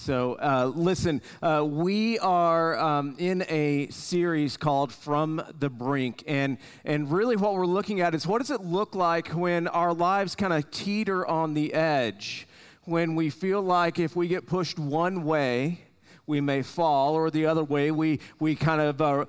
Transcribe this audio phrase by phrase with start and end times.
[0.00, 6.22] So, uh, listen, uh, we are um, in a series called From the Brink.
[6.28, 9.92] And, and really, what we're looking at is what does it look like when our
[9.92, 12.46] lives kind of teeter on the edge?
[12.84, 15.80] When we feel like if we get pushed one way,
[16.28, 19.24] we may fall, or the other way, we, we kind of uh,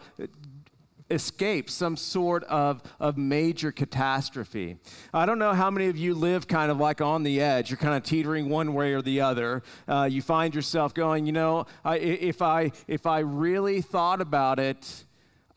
[1.09, 4.77] escape some sort of, of major catastrophe.
[5.13, 7.69] I don't know how many of you live kind of like on the edge.
[7.69, 9.63] You're kind of teetering one way or the other.
[9.87, 14.59] Uh, you find yourself going, you know, I, if, I, if I really thought about
[14.59, 15.05] it,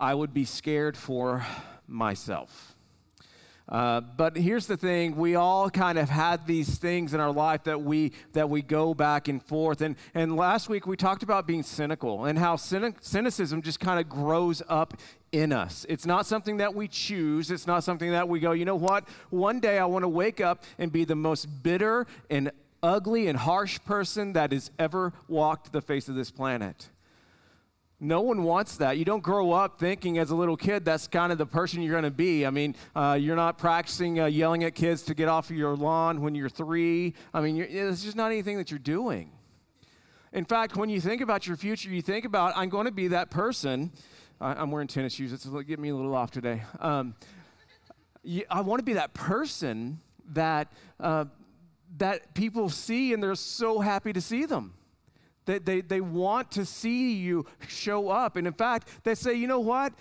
[0.01, 1.47] I would be scared for
[1.87, 2.72] myself.
[3.73, 5.17] Uh, but here's the thing.
[5.17, 8.93] We all kind of had these things in our life that we that we go
[8.93, 9.81] back and forth.
[9.81, 13.99] And and last week we talked about being cynical and how cynic, cynicism just kind
[13.99, 14.99] of grows up
[15.33, 15.87] in us.
[15.89, 17.51] It's not something that we choose.
[17.51, 19.09] It's not something that we go you know what?
[19.31, 22.53] One day i want to wake up and be the most bitter and
[22.83, 26.91] ugly and harsh person that has ever walked the face of this planet
[28.03, 28.99] no one wants that.
[28.99, 31.93] You don't grow up thinking as a little kid that's kind of the person you're
[31.93, 32.45] going to be.
[32.45, 35.77] I mean, uh, you're not practicing uh, yelling at kids to get off of your
[35.77, 37.15] lawn when you're three.
[37.33, 39.31] I mean, it's just not anything that you're doing.
[40.33, 43.07] In fact, when you think about your future, you think about, I'm going to be
[43.09, 43.93] that person.
[44.41, 45.33] I, am wearing tennis shoes.
[45.33, 46.65] It's getting me a little off today.
[46.81, 47.15] Um,
[48.51, 50.01] I want to be that person
[50.33, 51.27] that, uh,
[51.99, 54.75] that people see and they're so happy to see them.
[55.45, 58.37] They, they, they want to see you show up.
[58.37, 59.93] And in fact, they say, you know what?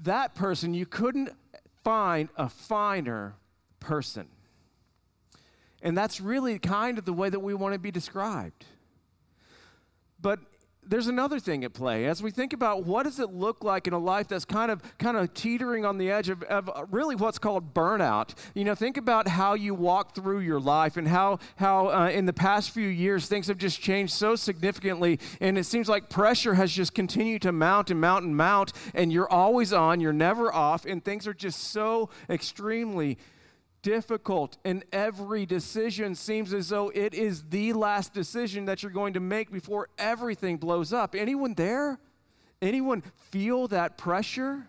[0.00, 1.30] That person, you couldn't
[1.82, 3.34] find a finer
[3.80, 4.28] person.
[5.82, 8.64] And that's really kind of the way that we want to be described.
[10.20, 10.40] But
[10.86, 12.06] there's another thing at play.
[12.06, 14.82] As we think about what does it look like in a life that's kind of
[14.98, 18.96] kind of teetering on the edge of, of, really what's called burnout you know think
[18.96, 22.88] about how you walk through your life and how how uh, in the past few
[22.88, 27.42] years things have just changed so significantly and it seems like pressure has just continued
[27.42, 31.26] to mount and mount and mount and you're always on you're never off and things
[31.26, 33.18] are just so extremely
[33.84, 39.12] difficult, and every decision seems as though it is the last decision that you're going
[39.12, 41.14] to make before everything blows up.
[41.14, 42.00] Anyone there?
[42.60, 44.66] Anyone feel that pressure?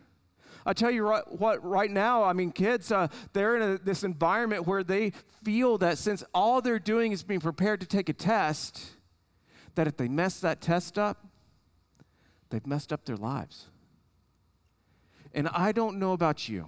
[0.66, 4.04] I tell you right, what, right now, I mean, kids, uh, they're in a, this
[4.04, 8.14] environment where they feel that since all they're doing is being prepared to take a
[8.14, 8.84] test,
[9.76, 11.26] that if they mess that test up,
[12.50, 13.68] they've messed up their lives.
[15.34, 16.68] And I don't know about you.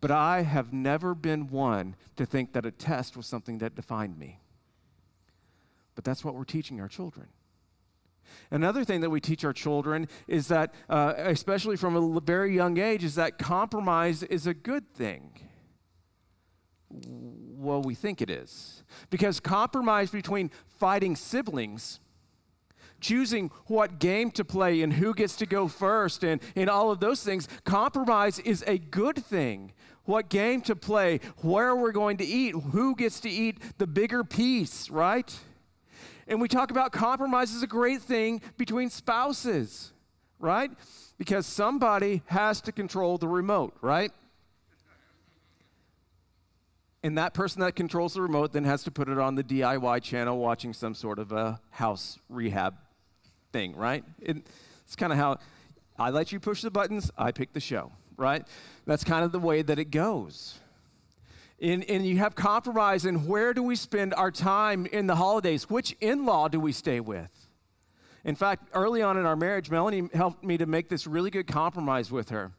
[0.00, 4.18] But I have never been one to think that a test was something that defined
[4.18, 4.40] me.
[5.94, 7.28] But that's what we're teaching our children.
[8.50, 12.78] Another thing that we teach our children is that, uh, especially from a very young
[12.78, 15.32] age, is that compromise is a good thing.
[16.90, 18.84] Well, we think it is.
[19.10, 22.00] Because compromise between fighting siblings
[23.02, 27.00] choosing what game to play and who gets to go first and, and all of
[27.00, 27.48] those things.
[27.64, 29.72] Compromise is a good thing.
[30.04, 34.24] What game to play, where we're going to eat, who gets to eat the bigger
[34.24, 35.32] piece, right?
[36.26, 39.92] And we talk about compromise is a great thing between spouses,
[40.38, 40.70] right?
[41.18, 44.12] Because somebody has to control the remote, right?
[47.04, 50.02] And that person that controls the remote then has to put it on the DIY
[50.02, 52.74] channel watching some sort of a house rehab
[53.52, 54.04] thing, right?
[54.20, 54.38] It,
[54.84, 55.38] it's kind of how
[55.98, 58.46] I let you push the buttons, I pick the show, right?
[58.86, 60.58] That's kind of the way that it goes.
[61.60, 65.70] And, and you have compromise in where do we spend our time in the holidays?
[65.70, 67.30] Which in law do we stay with?
[68.24, 71.46] In fact, early on in our marriage, Melanie helped me to make this really good
[71.46, 72.52] compromise with her.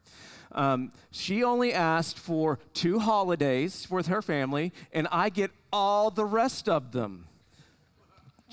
[0.53, 6.25] Um, she only asked for two holidays with her family, and I get all the
[6.25, 7.27] rest of them.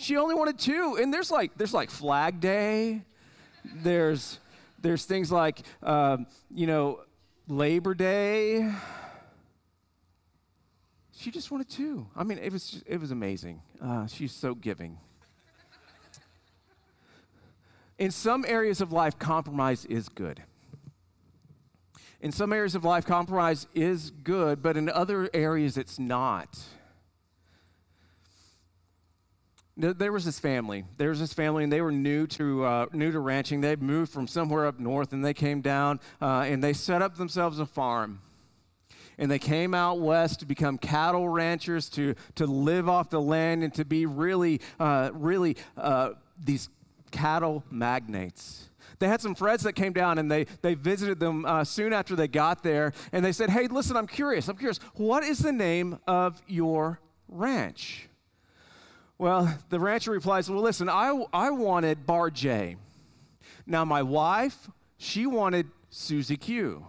[0.01, 3.03] She only wanted two, and there's like there's like Flag Day,
[3.67, 4.39] there's
[4.81, 7.01] there's things like um, you know
[7.49, 8.73] Labor Day.
[11.15, 12.07] She just wanted two.
[12.17, 13.61] I mean, it was it was amazing.
[13.79, 14.97] Uh, she's so giving.
[17.99, 20.43] In some areas of life, compromise is good.
[22.23, 26.59] In some areas of life, compromise is good, but in other areas, it's not
[29.81, 30.85] there was this family.
[30.97, 33.61] There was this family, and they were new to uh, new to ranching.
[33.61, 37.17] They moved from somewhere up north, and they came down uh, and they set up
[37.17, 38.21] themselves a farm.
[39.19, 43.63] And they came out west to become cattle ranchers, to to live off the land,
[43.63, 46.11] and to be really, uh, really uh,
[46.43, 46.69] these
[47.11, 48.69] cattle magnates.
[48.99, 52.15] They had some friends that came down and they, they visited them uh, soon after
[52.15, 52.93] they got there.
[53.13, 54.47] And they said, Hey, listen, I'm curious.
[54.47, 54.77] I'm curious.
[54.95, 58.10] What is the name of your ranch?
[59.21, 62.77] Well, the rancher replies, Well, listen, I, I wanted Bar J.
[63.67, 66.87] Now, my wife, she wanted Susie Q.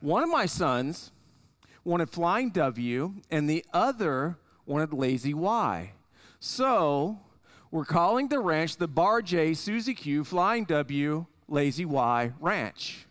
[0.00, 1.12] One of my sons
[1.84, 4.36] wanted Flying W, and the other
[4.66, 5.92] wanted Lazy Y.
[6.40, 7.20] So,
[7.70, 13.06] we're calling the ranch the Bar J, Susie Q, Flying W, Lazy Y Ranch.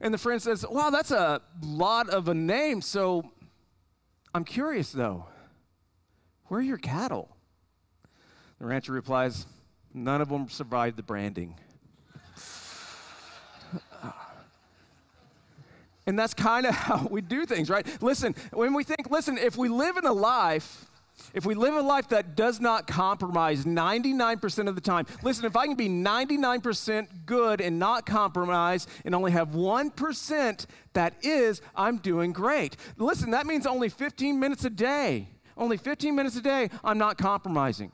[0.00, 2.80] And the friend says, Wow, that's a lot of a name.
[2.80, 3.28] So
[4.32, 5.26] I'm curious though,
[6.46, 7.35] where are your cattle?
[8.58, 9.46] The rancher replies,
[9.92, 11.54] None of them survived the branding.
[16.06, 17.86] and that's kind of how we do things, right?
[18.02, 20.86] Listen, when we think, listen, if we live in a life
[21.34, 25.56] if we live a life that does not compromise 99% of the time, listen, if
[25.56, 31.98] I can be 99% good and not compromise and only have 1% that is, I'm
[31.98, 32.76] doing great.
[32.96, 35.28] Listen, that means only 15 minutes a day.
[35.56, 37.90] Only 15 minutes a day, I'm not compromising.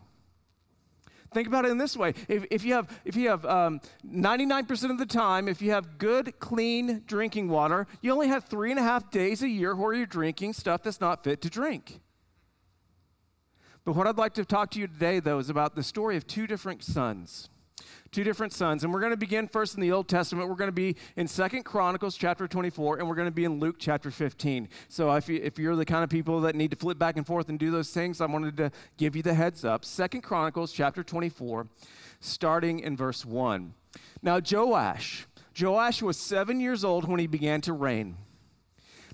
[1.35, 2.15] Think about it in this way.
[2.29, 5.99] If, if you have, if you have um, 99% of the time, if you have
[5.99, 9.95] good, clean drinking water, you only have three and a half days a year where
[9.95, 12.01] you're drinking stuff that's not fit to drink.
[13.85, 16.27] But what I'd like to talk to you today, though, is about the story of
[16.27, 17.49] two different sons.
[18.13, 18.85] Two different sons.
[18.85, 20.47] And we're going to begin first in the Old Testament.
[20.47, 23.59] We're going to be in Second Chronicles chapter 24, and we're going to be in
[23.59, 24.69] Luke chapter 15.
[24.89, 27.27] So if, you, if you're the kind of people that need to flip back and
[27.27, 29.87] forth and do those things, I wanted to give you the heads up.
[29.87, 31.67] Second Chronicles chapter 24,
[32.21, 33.73] starting in verse 1.
[34.21, 35.27] Now, Joash.
[35.59, 38.19] Joash was seven years old when he began to reign.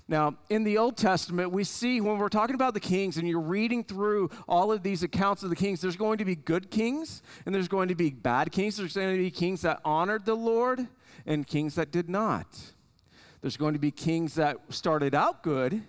[0.09, 3.39] Now, in the Old Testament, we see when we're talking about the kings and you're
[3.39, 7.21] reading through all of these accounts of the kings, there's going to be good kings
[7.45, 8.77] and there's going to be bad kings.
[8.77, 10.87] There's going to be kings that honored the Lord
[11.27, 12.47] and kings that did not.
[13.41, 15.83] There's going to be kings that started out good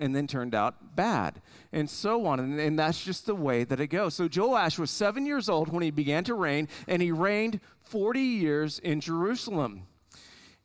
[0.00, 1.40] and then turned out bad,
[1.72, 2.40] and so on.
[2.40, 4.14] And, and, that's just the way that it goes.
[4.14, 8.18] So Joash was seven years old when he began to reign, and he reigned 40
[8.18, 9.86] years in Jerusalem.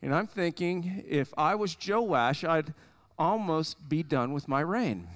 [0.02, 2.74] And I'm thinking, if I was Joash, I'd
[3.18, 5.08] almost be done with my reign.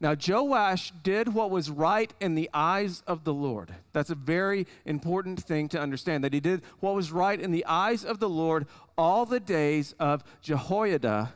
[0.00, 3.74] Now, Joash did what was right in the eyes of the Lord.
[3.92, 7.64] That's a very important thing to understand that he did what was right in the
[7.64, 8.66] eyes of the Lord
[8.98, 11.32] all the days of Jehoiada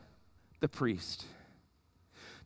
[0.59, 1.25] the priest.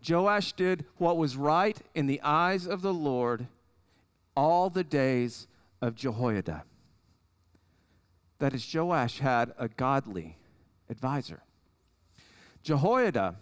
[0.07, 3.47] Joash did what was right in the eyes of the Lord
[4.35, 5.47] all the days
[5.81, 6.63] of Jehoiada
[8.43, 10.35] that is, Joash had a godly
[10.89, 11.43] advisor.
[12.61, 13.35] Jehoiada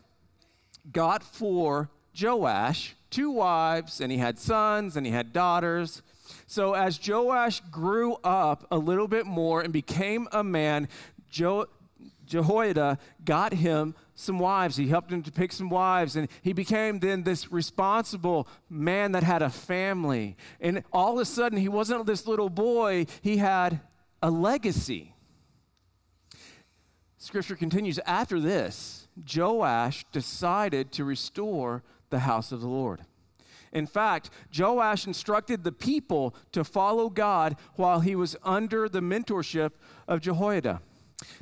[0.91, 1.89] got for
[2.19, 6.03] Joash two wives, and he had sons and he had daughters.
[6.45, 10.87] So as Joash grew up a little bit more and became a man,
[11.31, 11.65] jo-
[12.27, 14.77] Jehoiada got him some wives.
[14.77, 19.23] He helped him to pick some wives, and he became then this responsible man that
[19.23, 20.37] had a family.
[20.59, 23.81] And all of a sudden, he wasn't this little boy, he had
[24.21, 25.15] a legacy.
[27.17, 33.01] Scripture continues after this, Joash decided to restore the house of the Lord.
[33.71, 39.71] In fact, Joash instructed the people to follow God while he was under the mentorship
[40.07, 40.81] of Jehoiada.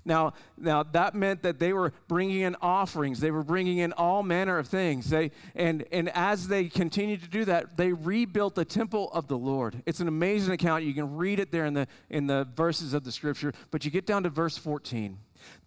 [0.06, 3.20] Now, now that meant that they were bringing in offerings.
[3.20, 5.10] They were bringing in all manner of things.
[5.10, 9.38] They, and, and as they continued to do that, they rebuilt the temple of the
[9.38, 9.82] Lord.
[9.86, 10.84] It's an amazing account.
[10.84, 13.54] You can read it there in the, in the verses of the scripture.
[13.72, 15.18] But you get down to verse 14.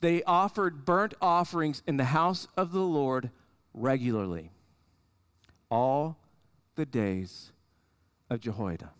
[0.00, 3.30] They offered burnt offerings in the house of the Lord
[3.74, 4.50] regularly
[5.70, 6.18] all
[6.74, 7.52] the days
[8.28, 8.90] of Jehoiada.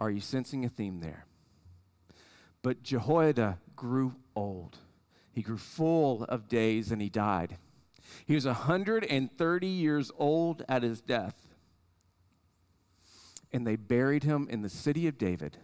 [0.00, 1.26] Are you sensing a theme there?
[2.64, 4.78] But Jehoiada grew old.
[5.30, 7.58] He grew full of days and he died.
[8.24, 11.46] He was 130 years old at his death.
[13.52, 15.58] And they buried him in the city of David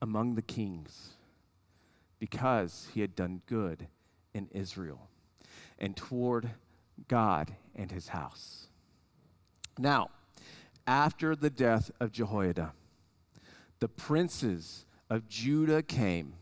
[0.00, 1.14] among the kings
[2.20, 3.88] because he had done good
[4.32, 5.10] in Israel
[5.76, 6.50] and toward
[7.08, 8.68] God and his house.
[9.76, 10.10] Now,
[10.86, 12.74] after the death of Jehoiada,
[13.80, 16.34] the princes of Judah came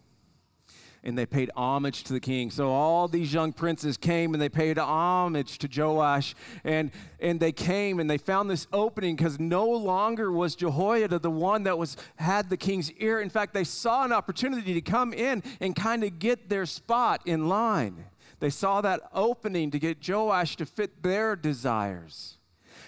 [1.04, 2.50] and they paid homage to the king.
[2.50, 6.34] So all these young princes came and they paid homage to Joash.
[6.64, 6.90] And,
[7.20, 11.64] and they came and they found this opening because no longer was Jehoiada the one
[11.64, 13.20] that was had the king's ear.
[13.20, 17.20] In fact, they saw an opportunity to come in and kind of get their spot
[17.26, 18.06] in line.
[18.40, 22.38] They saw that opening to get Joash to fit their desires.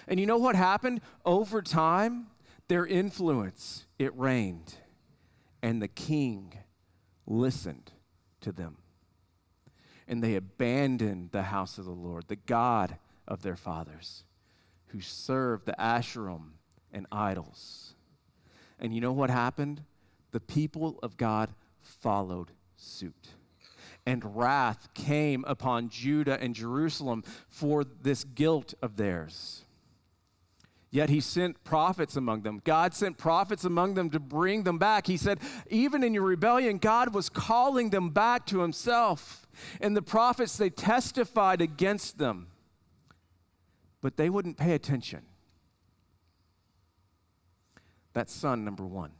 [0.07, 1.01] And you know what happened?
[1.23, 2.27] Over time,
[2.67, 4.73] their influence, it reigned.
[5.61, 6.53] And the king
[7.25, 7.91] listened
[8.41, 8.77] to them.
[10.07, 12.97] And they abandoned the house of the Lord, the God
[13.27, 14.23] of their fathers,
[14.87, 16.51] who served the Asherim
[16.93, 17.93] and idols.
[18.79, 19.83] And you know what happened?
[20.31, 23.29] The people of God followed suit.
[24.05, 29.63] And wrath came upon Judah and Jerusalem for this guilt of theirs.
[30.89, 32.61] Yet he sent prophets among them.
[32.63, 35.05] God sent prophets among them to bring them back.
[35.05, 35.39] He said,
[35.69, 39.45] even in your rebellion, God was calling them back to himself.
[39.81, 42.47] And the prophets, they testified against them,
[44.01, 45.23] but they wouldn't pay attention.
[48.13, 49.11] That's son number one.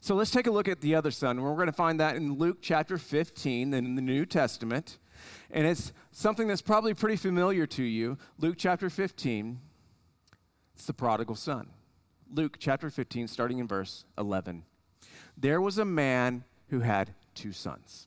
[0.00, 1.40] So let's take a look at the other son.
[1.40, 4.98] We're going to find that in Luke chapter 15 in the New Testament.
[5.50, 8.18] And it's something that's probably pretty familiar to you.
[8.38, 9.60] Luke chapter 15,
[10.76, 11.68] it's the prodigal son.
[12.30, 14.62] Luke chapter 15, starting in verse 11.
[15.34, 18.06] There was a man who had two sons.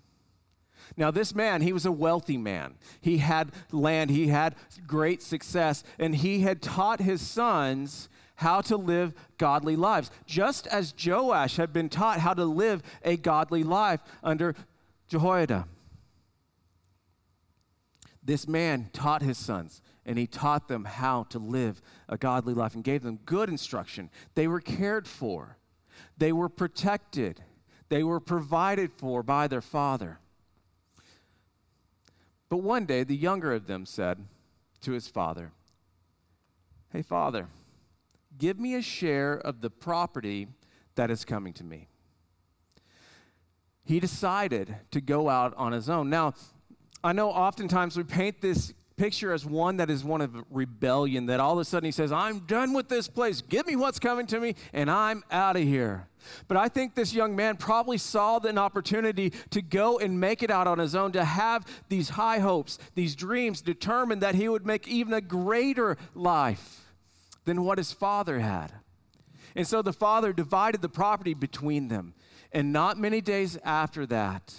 [0.95, 2.75] Now, this man, he was a wealthy man.
[3.01, 8.77] He had land, he had great success, and he had taught his sons how to
[8.77, 14.01] live godly lives, just as Joash had been taught how to live a godly life
[14.23, 14.53] under
[15.07, 15.67] Jehoiada.
[18.23, 22.75] This man taught his sons, and he taught them how to live a godly life
[22.75, 24.09] and gave them good instruction.
[24.35, 25.57] They were cared for,
[26.17, 27.41] they were protected,
[27.87, 30.19] they were provided for by their father.
[32.49, 34.25] But one day, the younger of them said
[34.81, 35.51] to his father,
[36.91, 37.47] Hey, father,
[38.39, 40.47] Give me a share of the property
[40.95, 41.87] that is coming to me.
[43.83, 46.09] He decided to go out on his own.
[46.09, 46.33] Now,
[47.03, 51.39] I know oftentimes we paint this picture as one that is one of rebellion, that
[51.39, 53.41] all of a sudden he says, I'm done with this place.
[53.41, 56.09] Give me what's coming to me, and I'm out of here.
[56.49, 60.51] But I think this young man probably saw an opportunity to go and make it
[60.51, 64.65] out on his own, to have these high hopes, these dreams, determined that he would
[64.65, 66.91] make even a greater life
[67.45, 68.73] than what his father had.
[69.55, 72.15] And so the father divided the property between them.
[72.51, 74.53] And not many days after that,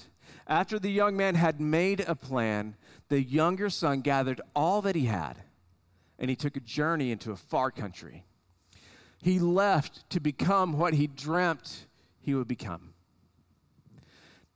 [0.47, 2.75] after the young man had made a plan,
[3.11, 5.35] the younger son gathered all that he had
[6.19, 8.25] and he took a journey into a far country.
[9.21, 11.87] He left to become what he dreamt
[12.21, 12.95] he would become.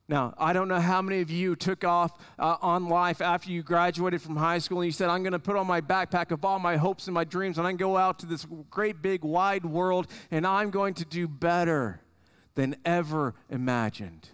[0.07, 3.61] Now, I don't know how many of you took off uh, on life after you
[3.61, 6.45] graduated from high school and you said, I'm going to put on my backpack of
[6.45, 9.01] all my hopes and my dreams and I'm going to go out to this great
[9.01, 12.01] big wide world and I'm going to do better
[12.53, 14.29] than ever imagined.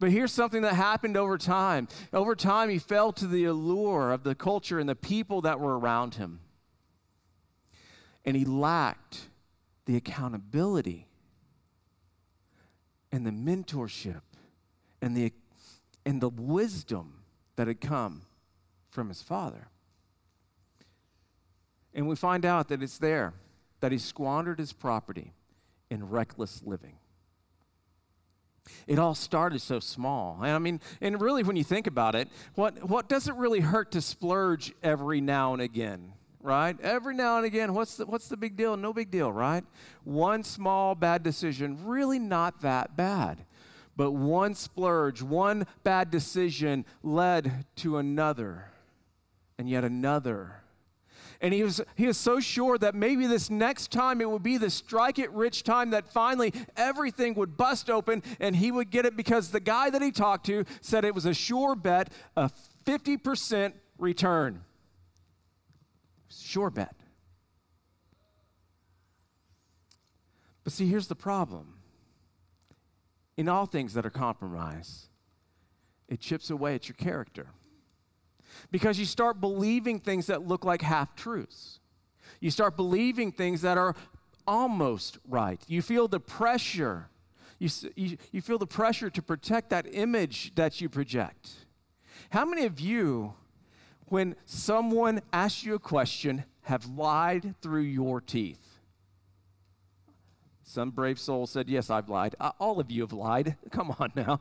[0.00, 1.86] But here's something that happened over time.
[2.12, 5.78] Over time, he fell to the allure of the culture and the people that were
[5.78, 6.40] around him.
[8.24, 9.28] And he lacked
[9.84, 11.06] the accountability
[13.12, 14.22] and the mentorship
[15.02, 15.32] and the,
[16.06, 17.22] and the wisdom
[17.56, 18.22] that had come
[18.88, 19.68] from his father.
[21.92, 23.34] And we find out that it's there
[23.80, 25.34] that he squandered his property
[25.90, 26.99] in reckless living.
[28.86, 30.38] It all started so small.
[30.40, 33.60] And I mean, and really, when you think about it, what, what does it really
[33.60, 36.12] hurt to splurge every now and again?
[36.42, 36.80] Right?
[36.80, 38.76] Every now and again, what's the, what's the big deal?
[38.76, 39.64] No big deal, right?
[40.04, 43.44] One small bad decision, really not that bad.
[43.96, 48.70] But one splurge, one bad decision led to another
[49.58, 50.62] and yet another.
[51.40, 54.58] And he was, he was so sure that maybe this next time it would be
[54.58, 59.06] the strike it rich time that finally everything would bust open and he would get
[59.06, 62.50] it because the guy that he talked to said it was a sure bet, a
[62.84, 64.62] 50% return.
[66.28, 66.94] Sure bet.
[70.62, 71.74] But see, here's the problem
[73.38, 75.08] in all things that are compromised,
[76.06, 77.46] it chips away at your character.
[78.70, 81.80] Because you start believing things that look like half truths.
[82.40, 83.94] You start believing things that are
[84.46, 85.60] almost right.
[85.66, 87.08] You feel the pressure.
[87.58, 91.50] You, you, you feel the pressure to protect that image that you project.
[92.30, 93.34] How many of you,
[94.06, 98.70] when someone asks you a question, have lied through your teeth?
[100.70, 102.36] Some brave soul said, Yes, I've lied.
[102.38, 103.56] Uh, all of you have lied.
[103.72, 104.40] Come on now.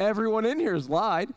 [0.00, 1.28] Everyone in here has lied.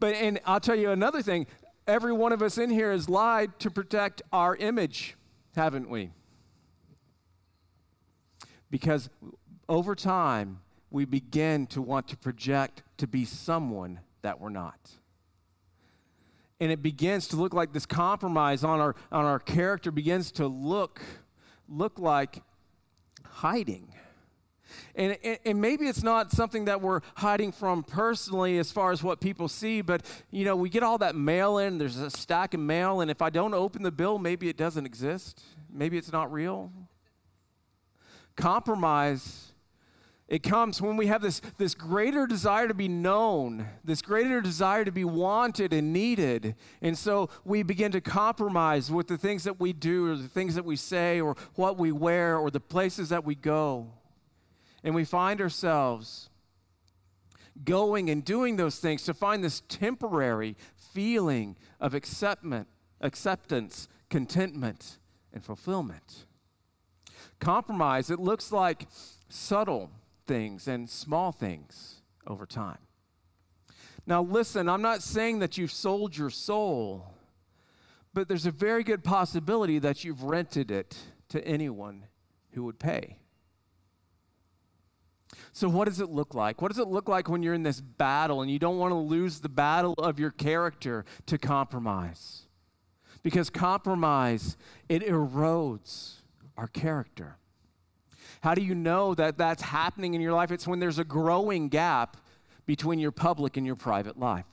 [0.00, 1.46] But, and I'll tell you another thing
[1.86, 5.16] every one of us in here has lied to protect our image,
[5.54, 6.10] haven't we?
[8.70, 9.10] Because
[9.68, 10.60] over time,
[10.90, 14.90] we begin to want to project to be someone that we're not.
[16.60, 20.46] And it begins to look like this compromise on our, on our character begins to
[20.46, 21.02] look,
[21.68, 22.42] look like
[23.24, 23.91] hiding.
[24.94, 29.20] And, and, maybe it's not something that we're hiding from personally as far as what
[29.20, 32.60] people see, but you know, we get all that mail in, there's a stack of
[32.60, 35.42] mail, and if I don't open the bill, maybe it doesn't exist.
[35.72, 36.70] Maybe it's not real.
[38.36, 39.52] Compromise
[40.32, 44.82] it comes when we have this, this greater desire to be known, this greater desire
[44.82, 46.54] to be wanted and needed.
[46.80, 50.54] And so we begin to compromise with the things that we do, or the things
[50.54, 53.92] that we say, or what we wear, or the places that we go.
[54.84, 56.28] And we find ourselves
[57.64, 62.66] going and doing those things to find this temporary feeling of acceptance,
[63.00, 64.98] acceptance contentment,
[65.32, 66.26] and fulfillment.
[67.40, 68.86] Compromise, it looks like
[69.28, 69.90] subtle
[70.26, 72.78] things and small things over time.
[74.06, 77.06] Now, listen, I'm not saying that you've sold your soul,
[78.12, 80.96] but there's a very good possibility that you've rented it
[81.30, 82.06] to anyone
[82.50, 83.18] who would pay.
[85.52, 86.62] So, what does it look like?
[86.62, 88.96] What does it look like when you're in this battle and you don't want to
[88.96, 92.42] lose the battle of your character to compromise?
[93.22, 94.56] Because compromise,
[94.88, 96.14] it erodes
[96.56, 97.36] our character.
[98.42, 100.50] How do you know that that's happening in your life?
[100.50, 102.16] It's when there's a growing gap
[102.66, 104.46] between your public and your private life.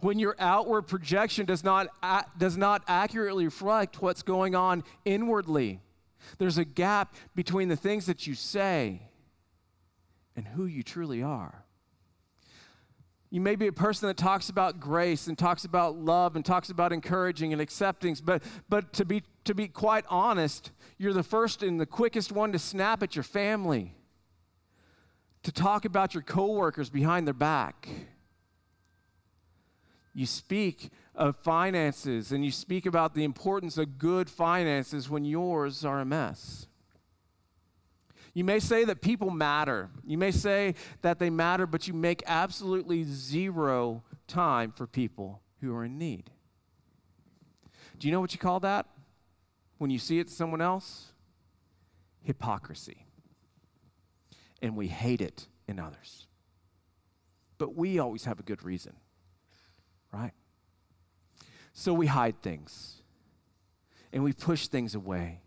[0.00, 1.88] When your outward projection does not,
[2.38, 5.80] does not accurately reflect what's going on inwardly,
[6.38, 9.02] there's a gap between the things that you say
[10.36, 11.64] and who you truly are.
[13.30, 16.68] You may be a person that talks about grace and talks about love and talks
[16.68, 21.62] about encouraging and accepting, but, but to, be, to be quite honest, you're the first
[21.62, 23.94] and the quickest one to snap at your family,
[25.44, 27.88] to talk about your coworkers behind their back.
[30.12, 35.86] You speak of finances and you speak about the importance of good finances when yours
[35.86, 36.66] are a mess.
[38.34, 39.90] You may say that people matter.
[40.04, 45.74] You may say that they matter, but you make absolutely zero time for people who
[45.74, 46.30] are in need.
[47.98, 48.86] Do you know what you call that
[49.78, 51.12] when you see it in someone else?
[52.22, 53.06] Hypocrisy.
[54.62, 56.26] And we hate it in others.
[57.58, 58.94] But we always have a good reason,
[60.12, 60.32] right?
[61.74, 63.02] So we hide things
[64.12, 65.40] and we push things away,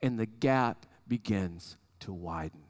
[0.00, 2.60] and the gap begins to widen.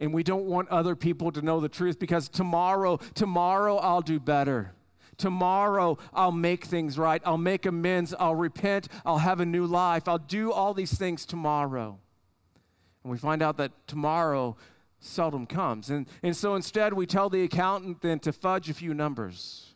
[0.00, 4.20] And we don't want other people to know the truth because tomorrow, tomorrow I'll do
[4.20, 4.72] better.
[5.16, 7.20] Tomorrow I'll make things right.
[7.24, 8.14] I'll make amends.
[8.18, 8.88] I'll repent.
[9.04, 10.06] I'll have a new life.
[10.06, 11.98] I'll do all these things tomorrow.
[13.02, 14.56] And we find out that tomorrow
[15.00, 15.90] seldom comes.
[15.90, 19.74] And, and so instead, we tell the accountant then to fudge a few numbers.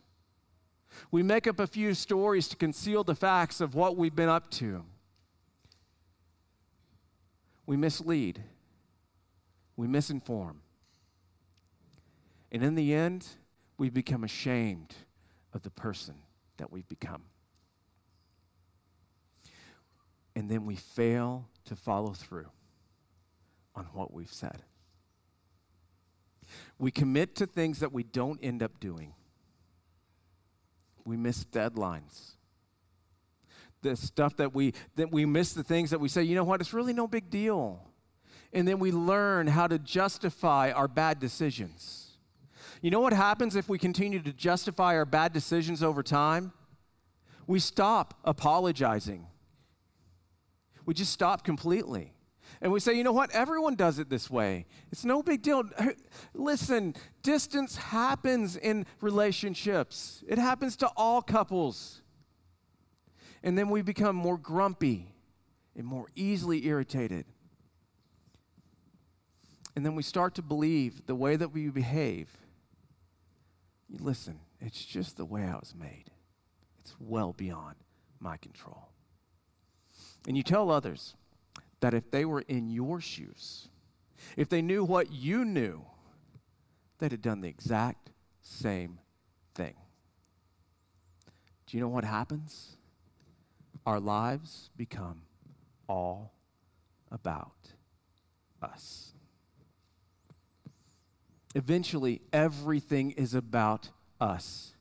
[1.11, 4.49] We make up a few stories to conceal the facts of what we've been up
[4.51, 4.85] to
[7.65, 8.41] we mislead,
[9.75, 10.55] we misinform.
[12.51, 13.25] And in the end,
[13.77, 14.93] we become ashamed
[15.53, 16.15] of the person
[16.57, 17.23] that we've become.
[20.35, 22.49] And then we fail to follow through
[23.75, 24.63] on what we've said.
[26.77, 29.13] We commit to things that we don't end up doing.
[31.05, 32.33] We miss deadlines
[33.83, 36.61] the stuff that we that we miss the things that we say, you know what,
[36.61, 37.87] it's really no big deal.
[38.51, 42.03] And then we learn how to justify our bad decisions.
[42.81, 46.51] You know what happens if we continue to justify our bad decisions over time?
[47.47, 49.27] We stop apologizing.
[50.85, 52.13] We just stop completely.
[52.61, 53.31] And we say, you know what?
[53.31, 54.65] Everyone does it this way.
[54.91, 55.63] It's no big deal.
[56.33, 62.02] Listen, distance happens in relationships, it happens to all couples.
[63.43, 65.13] And then we become more grumpy
[65.75, 67.25] and more easily irritated.
[69.75, 72.29] And then we start to believe the way that we behave.
[73.89, 76.05] You listen, it's just the way I was made.
[76.79, 77.75] It's well beyond
[78.19, 78.89] my control.
[80.27, 81.15] And you tell others
[81.81, 83.67] that if they were in your shoes,
[84.37, 85.83] if they knew what you knew,
[86.99, 88.99] they'd have done the exact same
[89.53, 89.73] thing.
[91.65, 92.77] Do you know what happens?
[93.85, 95.23] Our lives become
[95.87, 96.33] all
[97.11, 97.73] about
[98.61, 99.13] us.
[101.55, 104.73] Eventually, everything is about us.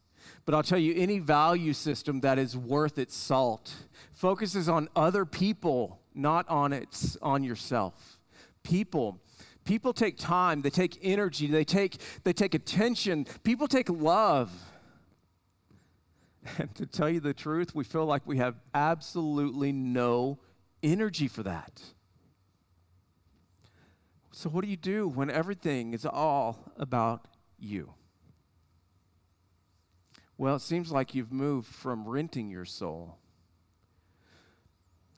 [0.45, 3.75] But I'll tell you, any value system that is worth its salt
[4.12, 8.19] focuses on other people, not on its on yourself.
[8.62, 9.21] People
[9.65, 14.51] people take time, they take energy, they take they take attention, people take love.
[16.59, 20.38] And to tell you the truth, we feel like we have absolutely no
[20.83, 21.81] energy for that.
[24.33, 27.28] So, what do you do when everything is all about
[27.59, 27.94] you?
[30.37, 33.18] Well, it seems like you've moved from renting your soul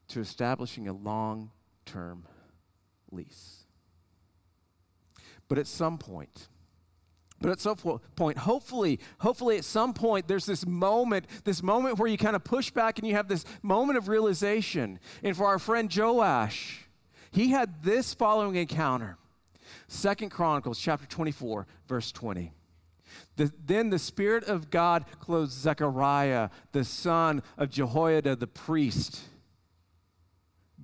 [0.08, 1.50] to establishing a long
[1.87, 2.26] term
[3.10, 3.64] lease.
[5.48, 6.48] But at some point,
[7.40, 12.09] but at some point, hopefully, hopefully at some point, there's this moment, this moment where
[12.09, 14.99] you kind of push back and you have this moment of realization.
[15.23, 16.87] And for our friend Joash,
[17.31, 19.18] he had this following encounter.
[19.88, 22.53] Second Chronicles chapter 24, verse 20.
[23.37, 29.20] The, then the Spirit of God clothed Zechariah, the son of Jehoiada the priest.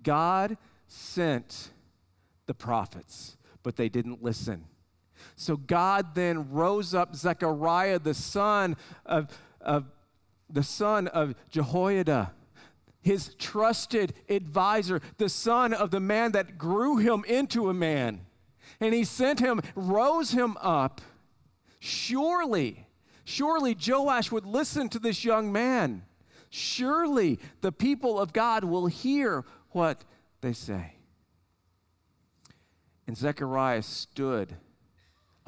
[0.03, 1.71] God sent
[2.47, 4.65] the prophets, but they didn't listen.
[5.37, 9.87] So God then rose up Zechariah, the son of, of
[10.49, 12.33] the son of Jehoiada,
[13.03, 18.27] his trusted advisor, the son of the man that grew him into a man.
[18.81, 21.01] And he sent him, rose him up.
[21.79, 22.87] Surely,
[23.25, 26.03] surely Joash would listen to this young man.
[26.51, 30.05] Surely the people of God will hear what
[30.41, 30.95] they say.
[33.07, 34.57] And Zechariah stood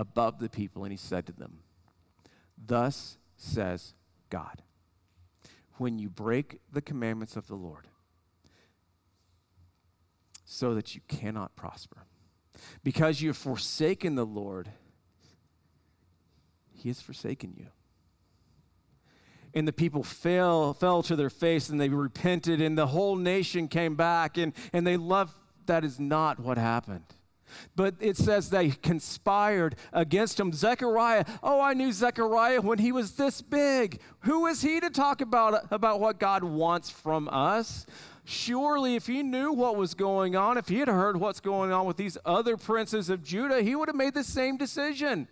[0.02, 1.60] above the people and he said to them,
[2.58, 3.94] Thus says
[4.30, 4.60] God,
[5.78, 7.86] when you break the commandments of the Lord,
[10.44, 12.04] so that you cannot prosper,
[12.82, 14.68] because you have forsaken the Lord,
[16.72, 17.68] he has forsaken you.
[19.54, 23.68] And the people fell, fell to their face and they repented, and the whole nation
[23.68, 25.34] came back, and, and they loved.
[25.66, 27.04] That is not what happened.
[27.74, 30.52] But it says they conspired against him.
[30.52, 34.00] Zechariah, oh, I knew Zechariah when he was this big.
[34.20, 37.86] Who is he to talk about, about what God wants from us?
[38.24, 41.86] Surely, if he knew what was going on, if he had heard what's going on
[41.86, 45.26] with these other princes of Judah, he would have made the same decision.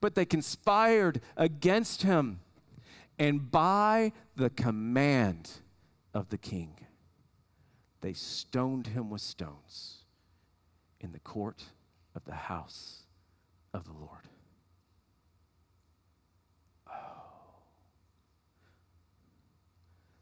[0.00, 2.40] But they conspired against him,
[3.18, 5.50] and by the command
[6.12, 6.86] of the king,
[8.00, 9.97] they stoned him with stones
[11.00, 11.64] in the court
[12.14, 13.04] of the house
[13.72, 14.28] of the Lord.
[16.88, 16.92] Oh.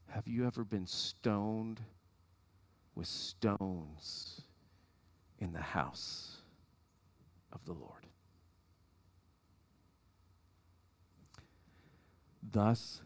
[0.09, 1.81] Have you ever been stoned
[2.95, 4.43] with stones
[5.39, 6.39] in the house
[7.53, 8.07] of the Lord?
[12.43, 13.03] Thus,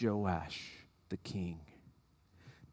[0.00, 0.80] Joash
[1.10, 1.60] the king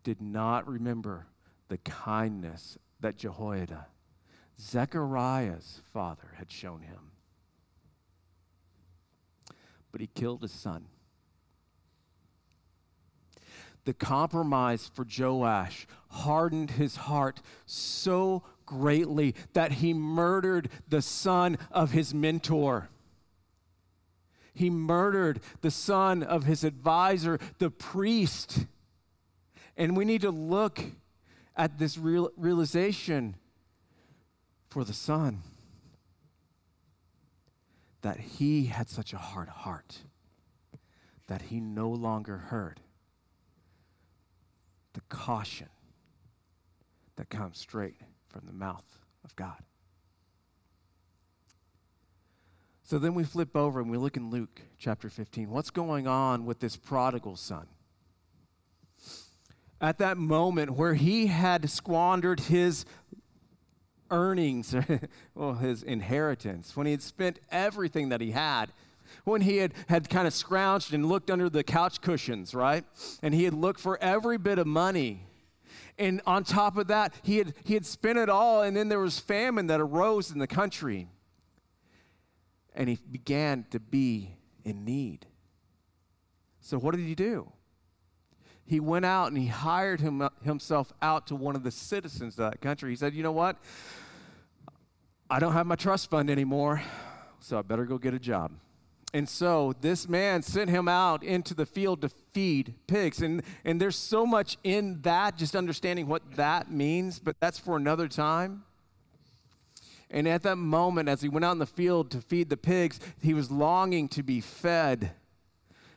[0.04, 1.28] did not remember
[1.68, 3.88] the kindness that Jehoiada
[4.60, 7.12] Zechariah's father had shown him.
[9.92, 10.88] But he killed his son.
[13.86, 21.92] The compromise for Joash hardened his heart so greatly that he murdered the son of
[21.92, 22.90] his mentor.
[24.54, 28.66] He murdered the son of his advisor, the priest.
[29.78, 30.84] And we need to look
[31.56, 33.36] at this real, realization
[34.70, 35.44] for the son
[38.02, 40.00] that he had such a hard heart
[41.28, 42.80] that he no longer heard
[44.94, 45.70] the caution
[47.16, 48.00] that comes straight
[48.30, 49.64] from the mouth of God.
[52.84, 55.50] So then we flip over and we look in Luke chapter 15.
[55.50, 57.68] What's going on with this prodigal son?
[59.82, 62.86] At that moment where he had squandered his
[64.12, 64.76] earnings,
[65.36, 68.72] well, his inheritance, when he had spent everything that he had,
[69.24, 72.84] when he had, had kind of scrounged and looked under the couch cushions, right?
[73.22, 75.28] And he had looked for every bit of money.
[75.98, 79.00] And on top of that, he had, he had spent it all, and then there
[79.00, 81.08] was famine that arose in the country.
[82.76, 85.26] And he began to be in need.
[86.62, 87.52] So, what did he do?
[88.68, 92.52] He went out and he hired him, himself out to one of the citizens of
[92.52, 92.90] that country.
[92.90, 93.58] He said, You know what?
[95.30, 96.82] I don't have my trust fund anymore,
[97.40, 98.52] so I better go get a job.
[99.14, 103.22] And so this man sent him out into the field to feed pigs.
[103.22, 107.78] And, and there's so much in that, just understanding what that means, but that's for
[107.78, 108.64] another time.
[110.10, 113.00] And at that moment, as he went out in the field to feed the pigs,
[113.22, 115.12] he was longing to be fed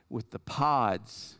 [0.08, 1.36] with the pods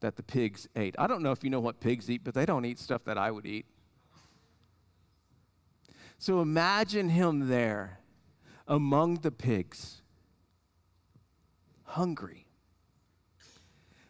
[0.00, 0.94] that the pigs ate.
[0.98, 3.18] I don't know if you know what pigs eat, but they don't eat stuff that
[3.18, 3.66] I would eat.
[6.18, 8.00] So imagine him there
[8.68, 10.02] among the pigs,
[11.84, 12.46] hungry.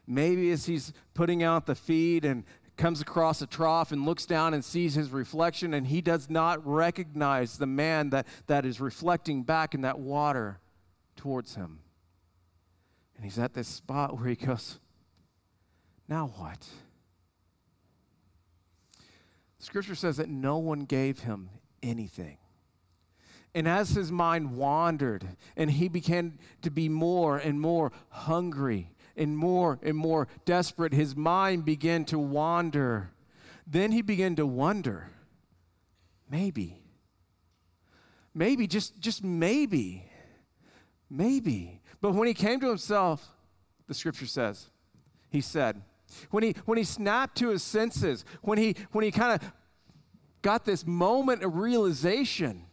[0.07, 2.45] Maybe as he's putting out the feed and
[2.77, 6.67] comes across a trough and looks down and sees his reflection, and he does not
[6.67, 10.59] recognize the man that, that is reflecting back in that water
[11.15, 11.81] towards him.
[13.15, 14.81] And he's at this spot where he goes,
[16.11, 16.67] Now what?
[19.61, 21.51] Scripture says that no one gave him
[21.85, 22.39] anything.
[23.55, 25.25] And as his mind wandered
[25.57, 31.15] and he began to be more and more hungry and more and more desperate, his
[31.15, 33.13] mind began to wander.
[33.67, 35.11] Then he began to wonder
[36.29, 36.81] maybe,
[38.35, 40.05] maybe, just, just maybe,
[41.09, 41.81] maybe.
[42.01, 43.29] But when he came to himself,
[43.87, 44.71] the scripture says,
[45.29, 45.83] he said,
[46.31, 49.53] when he, when he snapped to his senses, when he, when he kind of
[50.43, 52.65] got this moment of realization,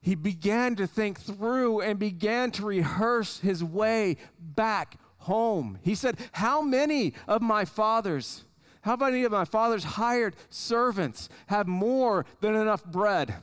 [0.00, 5.78] he began to think through and began to rehearse his way back home.
[5.82, 8.44] He said, How many of my fathers,
[8.82, 13.34] how many of my father's hired servants have more than enough bread?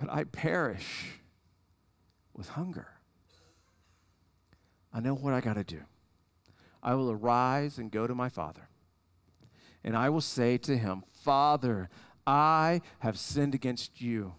[0.00, 1.12] But I perish
[2.32, 2.88] with hunger.
[4.92, 5.80] I know what I got to do.
[6.88, 8.70] I will arise and go to my father,
[9.84, 11.90] and I will say to him, Father,
[12.26, 14.32] I have sinned against you,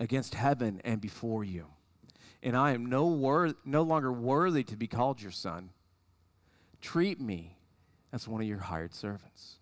[0.00, 1.66] against heaven and before you.
[2.42, 5.68] And I am no, wor- no longer worthy to be called your son.
[6.80, 7.58] Treat me
[8.10, 9.56] as one of your hired servants.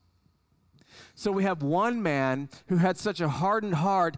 [1.17, 4.17] So we have one man who had such a hardened heart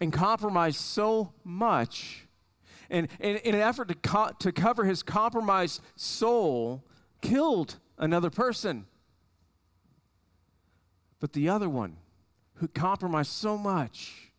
[0.00, 2.26] and compromised so much,
[2.90, 6.84] and, and in an effort to, co- to cover his compromised soul,
[7.20, 8.86] killed another person.
[11.20, 11.96] But the other one,
[12.54, 14.32] who compromised so much,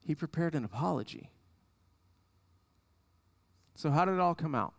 [0.00, 1.30] he prepared an apology.
[3.74, 4.74] So, how did it all come out?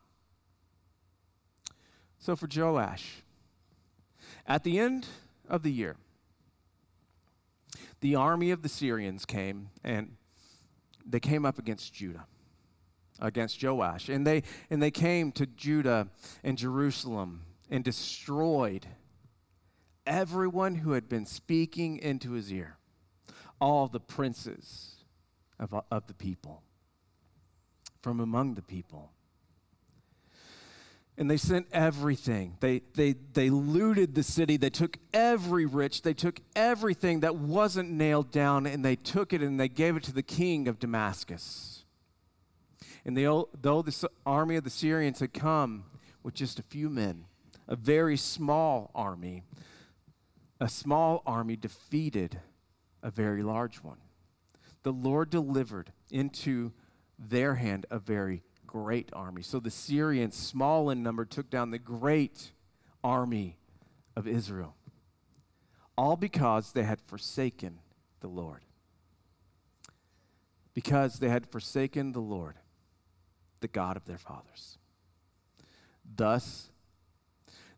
[2.19, 3.23] So, for Joash,
[4.45, 5.07] at the end
[5.49, 5.95] of the year,
[8.01, 10.17] the army of the Syrians came and
[11.11, 12.25] they came up against Judah,
[13.19, 14.09] against Joash.
[14.09, 16.07] And they, and they came to Judah
[16.43, 18.87] and Jerusalem and destroyed
[20.05, 22.77] everyone who had been speaking into his ear,
[23.59, 25.05] all the princes
[25.59, 26.63] of, of the people,
[28.01, 29.11] from among the people.
[31.21, 32.57] And they sent everything.
[32.61, 34.57] They, they, they looted the city.
[34.57, 36.01] They took every rich.
[36.01, 40.01] They took everything that wasn't nailed down and they took it and they gave it
[40.05, 41.85] to the king of Damascus.
[43.05, 43.49] And though
[43.83, 45.83] the army of the Syrians had come
[46.23, 47.25] with just a few men,
[47.67, 49.43] a very small army,
[50.59, 52.39] a small army defeated
[53.03, 53.99] a very large one.
[54.81, 56.71] The Lord delivered into
[57.19, 59.41] their hand a very great army.
[59.41, 62.53] So the Syrians, small in number, took down the great
[63.03, 63.57] army
[64.15, 64.75] of Israel.
[65.97, 67.79] All because they had forsaken
[68.21, 68.63] the Lord.
[70.73, 72.55] Because they had forsaken the Lord,
[73.59, 74.77] the God of their fathers.
[76.15, 76.69] Thus,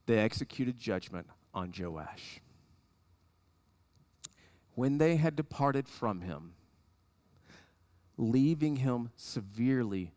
[0.05, 2.39] they executed judgment on Joash
[4.75, 6.53] when they had departed from him,
[8.17, 10.13] leaving him severely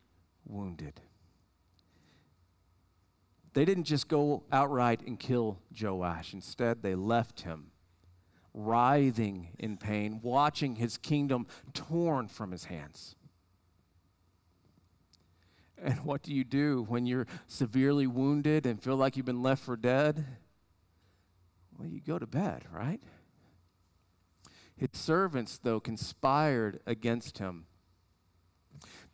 [0.47, 1.01] wounded.
[3.53, 6.35] They didn't just go outright and kill Joash.
[6.35, 7.71] Instead, they left him
[8.53, 13.15] writhing in pain, watching his kingdom torn from his hands.
[15.83, 19.63] And what do you do when you're severely wounded and feel like you've been left
[19.63, 20.25] for dead?
[21.79, 23.03] Well, you go to bed, right?
[24.77, 27.67] His servants, though, conspired against him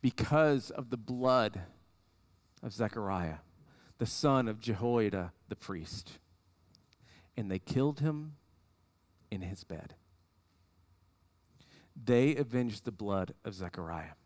[0.02, 1.60] because of the blood
[2.62, 3.38] of Zechariah,
[3.98, 6.18] the son of Jehoiada the priest.
[7.36, 8.34] And they killed him
[9.30, 9.94] in his bed.
[12.04, 14.16] They avenged the blood of Zechariah.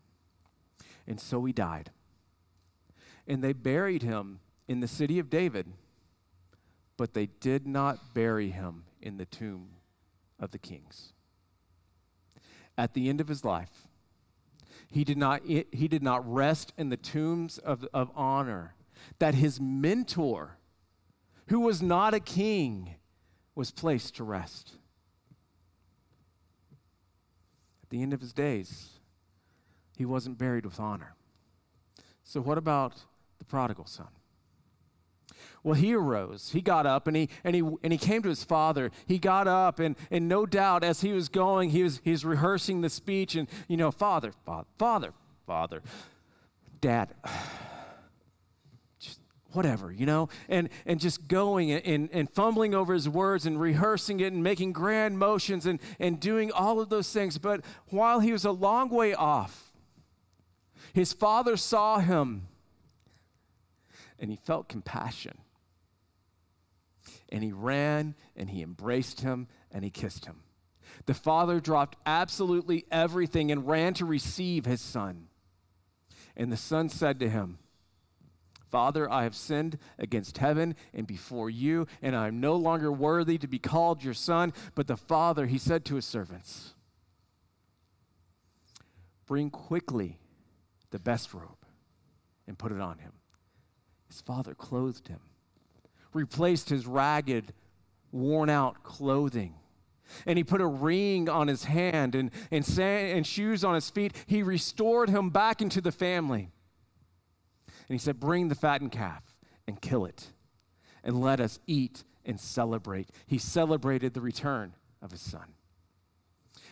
[1.07, 1.91] And so he died.
[3.25, 5.67] And they buried him in the city of David,
[6.97, 9.69] but they did not bury him in the tomb
[10.39, 11.13] of the kings
[12.77, 13.86] at the end of his life,
[14.89, 18.75] he did not, he did not rest in the tombs of, of honor,
[19.19, 20.57] that his mentor,
[21.47, 22.95] who was not a king,
[23.55, 24.73] was placed to rest.
[27.83, 28.89] At the end of his days,
[29.97, 31.15] he wasn't buried with honor.
[32.23, 32.93] So, what about
[33.39, 34.07] the prodigal son?
[35.67, 36.51] Well, he arose.
[36.53, 38.89] He got up and he, and he, and he came to his father.
[39.05, 42.23] He got up, and, and no doubt as he was going, he was, he was
[42.23, 43.35] rehearsing the speech.
[43.35, 45.13] And, you know, father, father, father,
[45.45, 45.81] father,
[46.79, 47.13] dad,
[49.51, 53.59] whatever, you know, and, and just going and, and, and fumbling over his words and
[53.59, 57.37] rehearsing it and making grand motions and, and doing all of those things.
[57.37, 59.73] But while he was a long way off,
[60.93, 62.47] his father saw him
[64.17, 65.39] and he felt compassion
[67.29, 70.41] and he ran and he embraced him and he kissed him.
[71.05, 75.27] The father dropped absolutely everything and ran to receive his son.
[76.35, 77.59] And the son said to him,
[78.69, 83.37] Father, I have sinned against heaven and before you, and I am no longer worthy
[83.37, 84.53] to be called your son.
[84.75, 86.73] But the father, he said to his servants,
[89.25, 90.19] Bring quickly
[90.91, 91.65] the best robe
[92.45, 93.13] and put it on him.
[94.07, 95.19] His father clothed him,
[96.17, 97.53] replaced his ragged,
[98.11, 99.53] worn out clothing.
[100.25, 103.89] And he put a ring on his hand and, and, sand, and shoes on his
[103.89, 104.13] feet.
[104.25, 106.49] He restored him back into the family.
[107.67, 109.23] And he said, Bring the fattened calf
[109.67, 110.27] and kill it,
[111.03, 113.09] and let us eat and celebrate.
[113.25, 115.53] He celebrated the return of his son.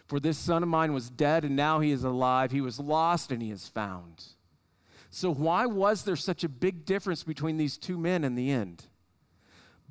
[0.08, 2.52] For this son of mine was dead, and now he is alive.
[2.52, 4.24] He was lost, and he is found.
[5.10, 8.86] So, why was there such a big difference between these two men in the end?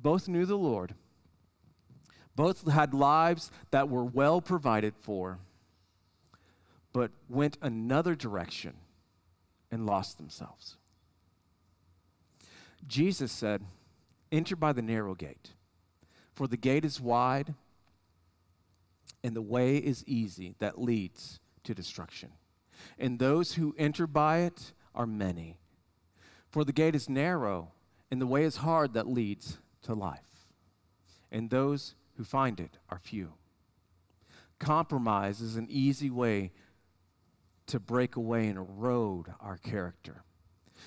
[0.05, 0.93] Both knew the Lord,
[2.35, 5.39] both had lives that were well provided for,
[6.93, 8.75] but went another direction
[9.71, 10.77] and lost themselves.
[12.85, 13.63] Jesus said,
[14.31, 15.55] Enter by the narrow gate,
[16.35, 17.55] for the gate is wide
[19.23, 22.29] and the way is easy that leads to destruction.
[22.99, 25.57] And those who enter by it are many.
[26.51, 27.71] For the gate is narrow
[28.11, 30.47] and the way is hard that leads to life.
[31.31, 33.33] And those who find it are few.
[34.59, 36.51] Compromise is an easy way
[37.67, 40.23] to break away and erode our character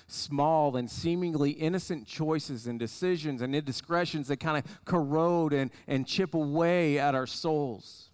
[0.07, 6.07] small and seemingly innocent choices and decisions and indiscretions that kind of corrode and, and
[6.07, 8.08] chip away at our souls.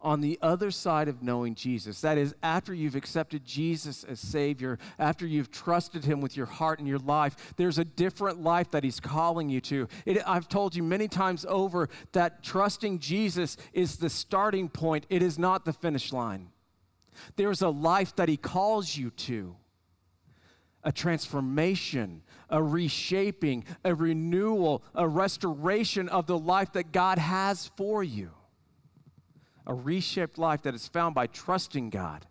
[0.00, 4.78] On the other side of knowing Jesus, that is, after you've accepted Jesus as Savior,
[4.98, 8.84] after you've trusted Him with your heart and your life, there's a different life that
[8.84, 9.88] He's calling you to.
[10.04, 15.22] It, I've told you many times over that trusting Jesus is the starting point, it
[15.22, 16.48] is not the finish line.
[17.36, 19.56] There's a life that He calls you to
[20.86, 28.04] a transformation, a reshaping, a renewal, a restoration of the life that God has for
[28.04, 28.30] you.
[29.66, 32.26] A reshaped life that is found by trusting God,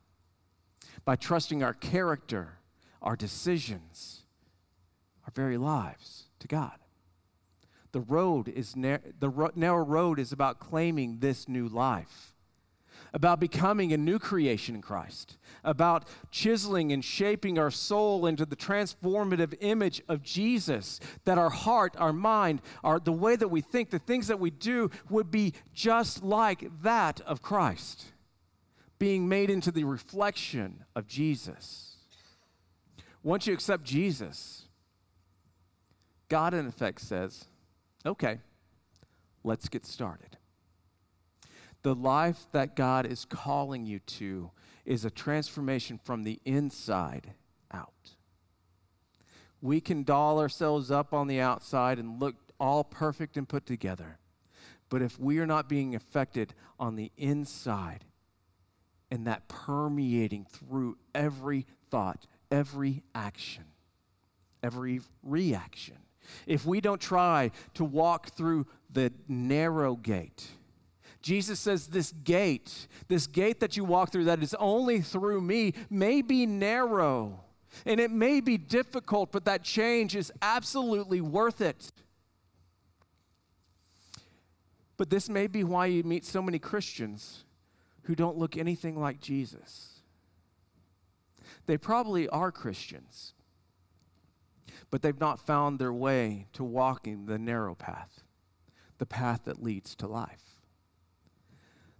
[1.03, 2.59] by trusting our character,
[3.01, 4.23] our decisions,
[5.25, 6.77] our very lives to God.
[7.91, 12.34] The road is the ro- narrow road is about claiming this new life
[13.15, 18.57] about becoming a new creation in Christ, about chiseling and shaping our soul into the
[18.57, 23.89] transformative image of Jesus, that our heart, our mind, our, the way that we think,
[23.89, 28.07] the things that we do would be just like that of Christ,
[28.99, 31.95] being made into the reflection of Jesus.
[33.23, 34.63] Once you accept Jesus,
[36.27, 37.45] God, in effect, says,
[38.05, 38.39] okay,
[39.45, 40.35] let's get started.
[41.85, 44.49] The life that God is calling you to
[44.85, 47.35] is a transformation from the inside
[47.71, 48.15] out.
[49.61, 54.17] We can doll ourselves up on the outside and look all perfect and put together.
[54.89, 58.03] But if we are not being affected on the inside
[59.11, 63.65] and that permeating through every thought, every action,
[64.63, 65.97] every reaction,
[66.47, 70.47] if we don't try to walk through the narrow gate,
[71.25, 75.73] Jesus says, This gate, this gate that you walk through that is only through me,
[75.89, 77.43] may be narrow
[77.83, 81.91] and it may be difficult, but that change is absolutely worth it.
[84.97, 87.43] But this may be why you meet so many Christians
[88.03, 90.01] who don't look anything like Jesus.
[91.65, 93.33] They probably are Christians,
[94.91, 98.21] but they've not found their way to walking the narrow path,
[98.99, 100.54] the path that leads to life.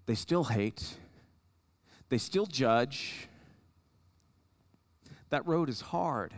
[0.05, 0.97] They still hate,
[2.09, 3.27] they still judge.
[5.29, 6.33] That road is hard.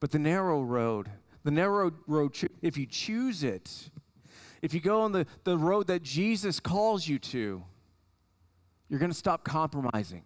[0.00, 1.10] But the narrow road,
[1.42, 3.90] the narrow road, if you choose it,
[4.62, 7.62] if you go on the, the road that Jesus calls you to,
[8.88, 10.22] you're going to stop compromising.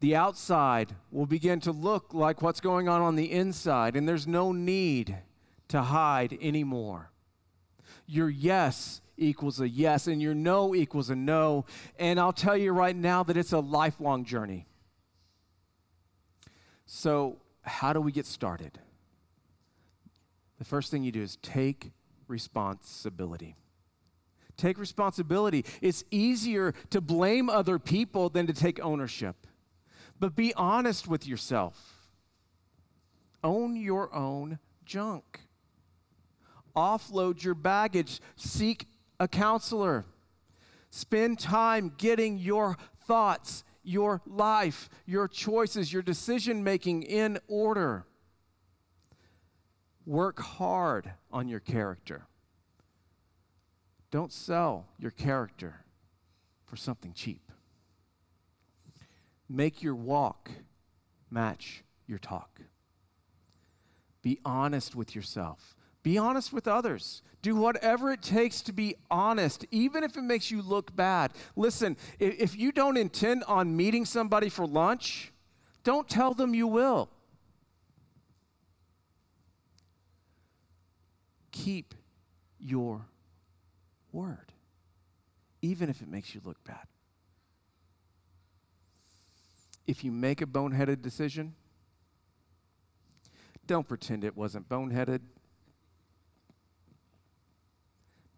[0.00, 4.26] The outside will begin to look like what's going on on the inside, and there's
[4.26, 5.16] no need
[5.68, 7.10] to hide anymore.
[8.06, 11.66] Your yes equals a yes, and your no equals a no.
[11.98, 14.66] And I'll tell you right now that it's a lifelong journey.
[16.86, 18.78] So, how do we get started?
[20.58, 21.92] The first thing you do is take
[22.26, 23.56] responsibility.
[24.56, 25.64] Take responsibility.
[25.80, 29.46] It's easier to blame other people than to take ownership.
[30.18, 32.10] But be honest with yourself.
[33.42, 35.40] Own your own junk.
[36.76, 38.20] Offload your baggage.
[38.36, 38.86] Seek
[39.20, 40.06] a counselor.
[40.90, 48.06] Spend time getting your thoughts, your life, your choices, your decision making in order.
[50.06, 52.26] Work hard on your character.
[54.10, 55.84] Don't sell your character
[56.64, 57.52] for something cheap.
[59.48, 60.50] Make your walk
[61.30, 62.60] match your talk.
[64.22, 65.76] Be honest with yourself.
[66.02, 67.22] Be honest with others.
[67.42, 71.32] Do whatever it takes to be honest, even if it makes you look bad.
[71.56, 75.32] Listen, if you don't intend on meeting somebody for lunch,
[75.82, 77.08] don't tell them you will.
[81.50, 81.94] Keep
[82.58, 83.06] your
[84.12, 84.52] word,
[85.62, 86.86] even if it makes you look bad.
[89.86, 91.54] If you make a boneheaded decision,
[93.66, 95.20] don't pretend it wasn't boneheaded.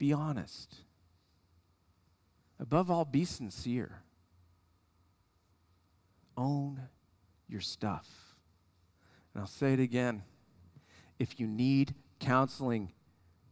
[0.03, 0.74] Be honest.
[2.59, 4.03] Above all, be sincere.
[6.36, 6.80] Own
[7.48, 8.09] your stuff.
[9.32, 10.24] And I'll say it again.
[11.20, 12.90] If you need counseling,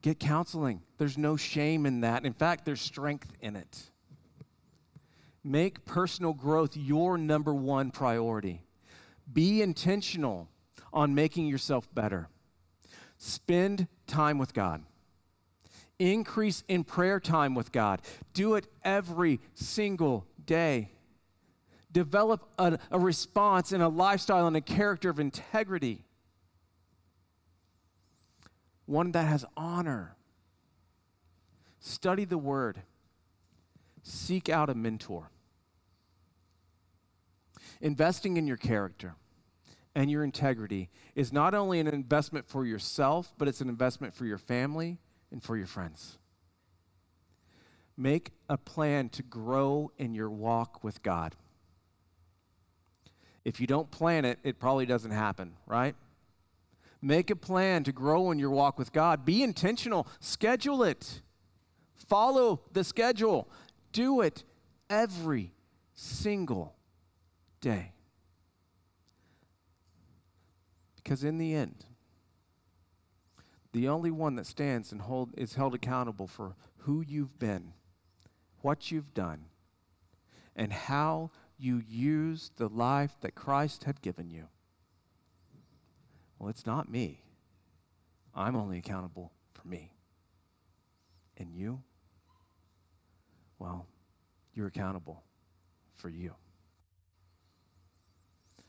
[0.03, 0.83] get counseling.
[0.99, 2.27] There's no shame in that.
[2.27, 3.89] In fact, there's strength in it.
[5.45, 8.65] Make personal growth your number one priority.
[9.33, 10.49] Be intentional
[10.93, 12.29] on making yourself better.
[13.19, 14.83] Spend time with God
[16.01, 18.03] increase in prayer time with God.
[18.33, 20.91] Do it every single day.
[21.93, 26.05] Develop a, a, response and a lifestyle and a character of integrity,
[28.87, 30.17] one that has honor.
[31.81, 32.81] Study the word,
[34.03, 35.31] seek out a mentor.
[37.81, 39.17] Investing in your character
[39.95, 44.27] and your integrity is not only an investment for yourself, but it's an investment for
[44.27, 44.99] your family
[45.31, 46.19] and for your friends.
[47.97, 51.37] Make a plan to grow in your walk with God.
[53.45, 55.95] If you don't plan it, it probably doesn't happen, right?
[57.03, 59.25] Make a plan to grow in your walk with God.
[59.25, 61.23] Be intentional, schedule it,
[62.09, 63.49] follow the schedule,
[63.93, 64.45] do it
[64.89, 65.53] every
[65.95, 66.75] single
[67.61, 67.93] day.
[70.97, 71.85] Because in the end,
[73.73, 77.73] the only one that stands and hold, is held accountable for who you've been,
[78.63, 79.47] what you've done,
[80.57, 84.49] and how you used the life that Christ had given you.
[86.39, 87.23] Well, it's not me.
[88.35, 89.93] I'm only accountable for me.
[91.37, 91.83] And you?
[93.59, 93.87] Well,
[94.55, 95.23] you're accountable
[95.95, 96.35] for you.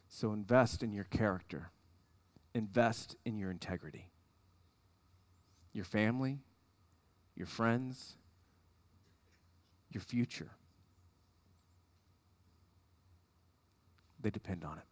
[0.10, 1.72] So invest in your character,
[2.54, 4.12] invest in your integrity
[5.74, 6.40] your family,
[7.36, 8.14] your friends,
[9.92, 10.50] your future.
[14.22, 14.91] They depend on it.